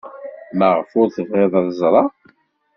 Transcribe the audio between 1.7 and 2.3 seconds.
ẓreɣ?